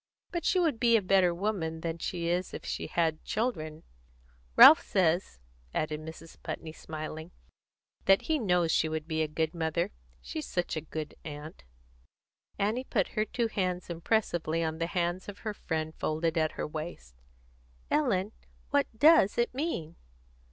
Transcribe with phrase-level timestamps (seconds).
[0.31, 3.83] But she would be a better woman than she is if she had children.
[4.55, 5.37] Ralph says,"
[5.75, 6.41] added Mrs.
[6.41, 7.29] Putney, smiling,
[8.05, 11.65] "that he knows she would be a good mother, she's such a good aunt."
[12.57, 16.65] Annie put her two hands impressively on the hands of her friend folded at her
[16.65, 17.13] waist.
[17.91, 18.31] "Ellen,
[18.71, 19.97] what does it mean?"